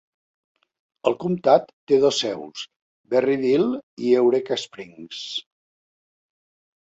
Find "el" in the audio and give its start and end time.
1.09-1.15